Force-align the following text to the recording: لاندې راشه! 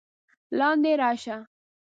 لاندې 0.57 0.91
راشه! 1.01 1.37